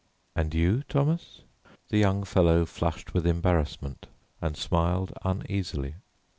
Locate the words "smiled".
4.57-5.13